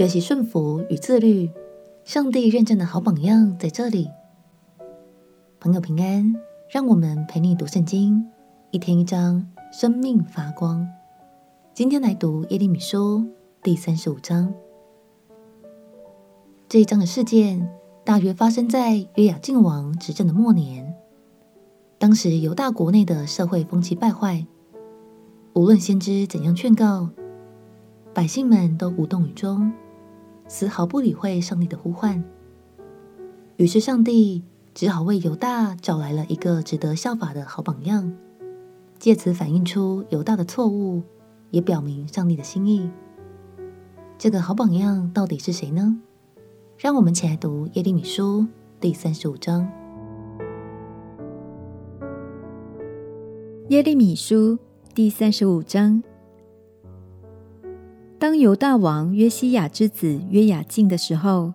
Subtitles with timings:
[0.00, 1.50] 学习顺服与自律，
[2.04, 4.08] 上帝认证的好榜样在这里。
[5.60, 6.34] 朋友平安，
[6.70, 8.26] 让我们陪你读圣经，
[8.70, 10.88] 一天一章，生命发光。
[11.74, 13.26] 今天来读耶利米书
[13.62, 14.54] 第三十五章。
[16.66, 17.68] 这一章的事件
[18.02, 20.94] 大约发生在约雅敬王执政的末年。
[21.98, 24.46] 当时犹大国内的社会风气败坏，
[25.52, 27.10] 无论先知怎样劝告，
[28.14, 29.70] 百姓们都无动于衷，
[30.50, 32.24] 丝毫不理会上帝的呼唤。
[33.56, 34.42] 于是上帝
[34.74, 38.12] 只好为犹大找来了一个值得效法的好榜样，
[38.98, 41.04] 借此反映出犹大的错误，
[41.52, 42.90] 也表明上帝的心意。
[44.18, 46.00] 这个好榜样到底是谁呢？
[46.76, 48.44] 让我们一起来读耶利米书
[48.80, 49.70] 第三十五章。
[53.68, 54.58] 耶利米书
[54.96, 56.02] 第三十五章。
[58.20, 61.54] 当犹大王约西亚之子约雅敬的时候，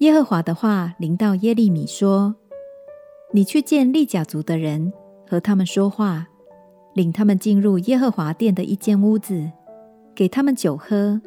[0.00, 2.34] 耶和华的话临到耶利米说
[3.32, 4.92] ：“你去见利甲族的人，
[5.26, 6.28] 和他们说话，
[6.92, 9.50] 领他们进入耶和华殿的一间屋子，
[10.14, 11.22] 给他们酒喝。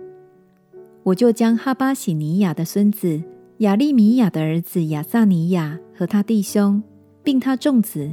[1.02, 3.20] 我就将哈巴洗尼亚的孙子
[3.58, 6.84] 亚利米亚的儿子亚撒尼亚和他弟兄，
[7.23, 8.12] 并他众子。”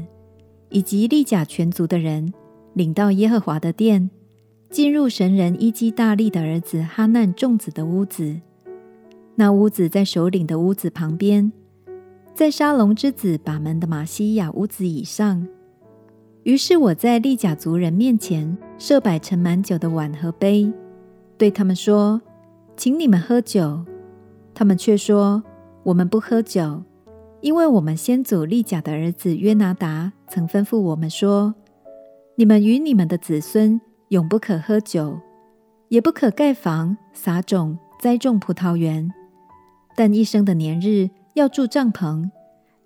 [0.71, 2.33] 以及利甲全族的人，
[2.73, 4.11] 领到耶和华的殿，
[4.71, 8.41] 进入神人伊基大利的儿子哈难众子的屋子。
[9.35, 11.51] 那屋子在首领的屋子旁边，
[12.35, 15.47] 在沙龙之子把门的马西亚屋子以上。
[16.43, 20.71] 于是我在利甲族人面前设摆盛满酒的碗和杯，
[21.37, 22.21] 对他们说
[22.77, 23.85] ：“请你们喝酒。”
[24.55, 25.43] 他们却说
[25.85, 26.83] ：“我们不喝酒。”
[27.41, 31.55] 因为我们先祖利甲的儿子约拿达曾吩咐我们说
[32.35, 35.21] ：“你们与你们的子孙永不可喝酒，
[35.89, 39.13] 也不可盖房、撒种、栽种葡萄园，
[39.95, 42.31] 但一生的年日要住帐篷，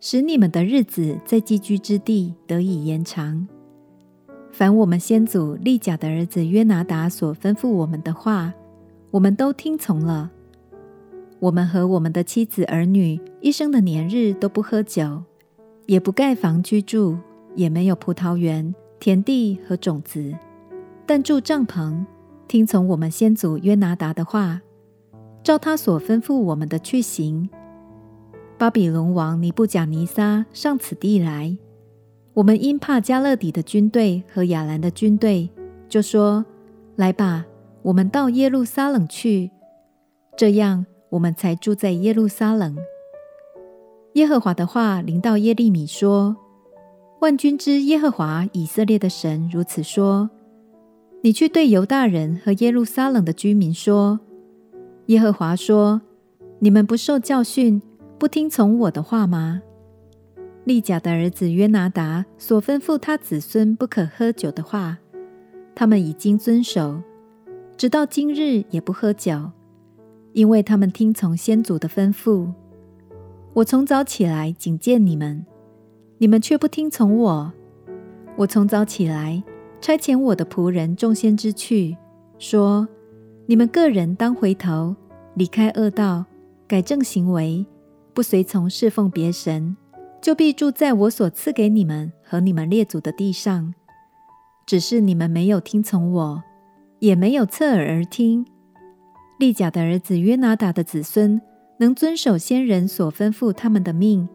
[0.00, 3.46] 使你们的日子在寄居之地得以延长。
[4.50, 8.52] 凡我们先祖利甲的儿子约拿达所吩咐我们的话，
[9.12, 10.30] 我们都听从了。”
[11.38, 15.22] 我们和我们的妻子儿女一生的年日都不喝酒，
[15.86, 17.18] 也不盖房居住，
[17.56, 20.32] 也没有葡萄园、田地和种子，
[21.14, 22.06] 但住帐篷，
[22.48, 24.62] 听从我们先祖约拿达的话，
[25.42, 27.50] 照他所吩咐我们的去行。
[28.56, 31.54] 巴比伦王尼布甲尼撒上此地来，
[32.32, 35.50] 我们因怕加勒底的军队和亚兰的军队，
[35.86, 36.46] 就说
[36.96, 37.44] ：“来吧，
[37.82, 39.50] 我们到耶路撒冷去。”
[40.34, 40.86] 这样。
[41.10, 42.74] 我们才住在耶路撒冷。
[44.14, 46.34] 耶和华的话临到耶利米说
[47.20, 50.30] ：“万军之耶和华以色列的神如此说：
[51.24, 54.18] 你去对犹大人和耶路撒冷的居民说：
[55.06, 56.00] 耶和华说，
[56.58, 57.80] 你们不受教训，
[58.18, 59.62] 不听从我的话吗？
[60.64, 64.98] 利甲的儿子约拿达所吩咐他子孙不可喝酒的话，
[65.76, 67.00] 他们已经遵守，
[67.76, 69.52] 直到今日也不喝酒。”
[70.34, 72.50] 因为他们听从先祖的吩咐，
[73.52, 75.44] 我从早起来警戒你们，
[76.18, 77.52] 你们却不听从我。
[78.36, 79.44] 我从早起来
[79.82, 81.96] 差遣我的仆人众先知去，
[82.38, 82.86] 说：
[83.46, 84.94] 你们个人当回头，
[85.34, 86.24] 离开恶道，
[86.68, 87.66] 改正行为，
[88.14, 89.76] 不随从侍奉别神，
[90.20, 93.74] 就必住在我所赐给你们和你们列祖的地上。
[94.64, 96.40] 只是你们没有听从我，
[97.00, 98.46] 也没有侧耳而听。
[99.40, 101.42] 利甲的儿子约拿达的子孙
[101.78, 104.28] 能遵守先人所吩咐他们的命，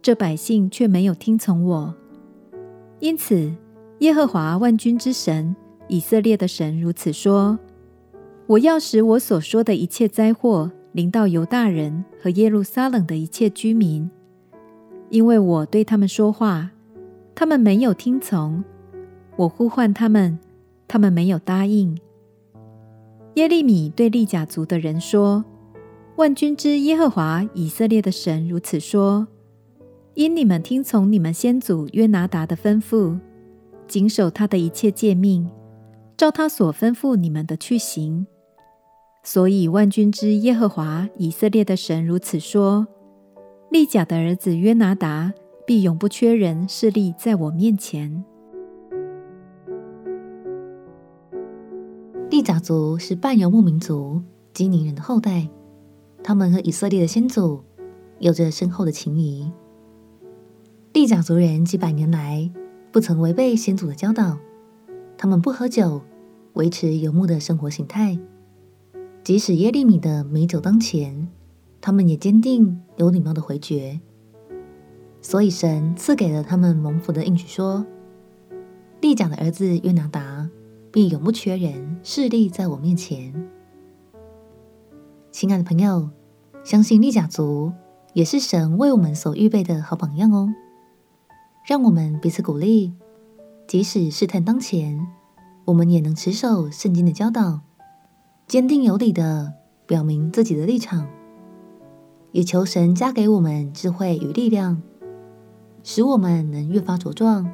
[0.00, 1.92] 这百姓却没有听从我。
[3.00, 3.52] 因此，
[4.00, 5.56] 耶和华万军之神
[5.88, 7.58] 以色列的神如此说：
[8.46, 14.08] 我要使我所说的一切灾祸临到犹大人和耶路撒冷的一切居民，
[15.10, 16.70] 因为我对他们说话，
[17.34, 18.62] 他们没有听从；
[19.36, 20.38] 我呼唤他们，
[20.86, 21.98] 他们没有答应。
[23.34, 25.44] 耶利米对利甲族的人说
[26.16, 29.26] ：“万军之耶和华以色列的神如此说：
[30.14, 33.18] 因你们听从你们先祖约拿达的吩咐，
[33.88, 35.50] 谨守他的一切诫命，
[36.16, 38.26] 照他所吩咐你们的去行，
[39.22, 42.86] 所以万军之耶和华以色列的神如此说：
[43.70, 45.32] 利甲的儿子约拿达
[45.66, 48.24] 必永不缺人势力在我面前。”
[52.30, 54.20] 利甲族是半游牧民族
[54.52, 55.48] 基尼人的后代，
[56.22, 57.64] 他们和以色列的先祖
[58.18, 59.50] 有着深厚的情谊。
[60.92, 62.50] 利甲族人几百年来
[62.90, 64.38] 不曾违背先祖的教导，
[65.16, 66.00] 他们不喝酒，
[66.54, 68.18] 维持游牧的生活形态。
[69.22, 71.28] 即使耶利米的美酒当前，
[71.80, 74.00] 他们也坚定有礼貌的回绝。
[75.20, 77.84] 所以神赐给了他们蒙福的应许，说
[79.02, 80.48] ：“利甲的儿子约拿达
[80.90, 83.48] 必永不缺人，势力在我面前。”
[85.30, 86.08] 亲爱的朋友，
[86.64, 87.72] 相信利甲族
[88.14, 90.48] 也是神为我们所预备的好榜样哦。
[91.68, 92.94] 让我们彼此鼓励，
[93.66, 95.06] 即使试探当前，
[95.66, 97.60] 我们也能持守圣经的教导，
[98.46, 99.52] 坚定有理的
[99.86, 101.06] 表明自己的立场，
[102.32, 104.80] 也求神加给我们智慧与力量。
[105.82, 107.46] 使我们能越发茁壮，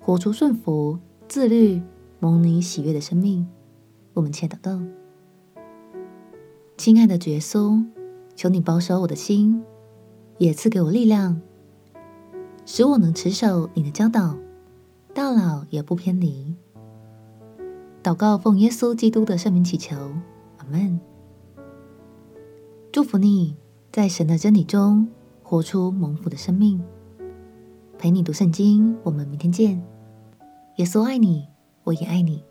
[0.00, 1.80] 活出顺服、自律、
[2.18, 3.48] 蒙你喜悦的生命。
[4.12, 4.78] 我们且祷告：
[6.76, 7.82] 亲爱的主耶稣，
[8.36, 9.62] 求你保守我的心，
[10.36, 11.40] 也赐给我力量，
[12.72, 14.36] 使我能持守你的教导，
[15.12, 16.54] 到老也不偏离。
[18.00, 19.96] 祷告奉耶稣基督的圣名祈求，
[20.58, 21.00] 阿门。
[22.92, 23.56] 祝福你
[23.90, 25.08] 在神的真理中
[25.42, 26.80] 活出蒙福的生命。
[27.98, 29.82] 陪你读圣经，我们明天见。
[30.76, 31.48] 耶稣爱你，
[31.82, 32.44] 我也爱你。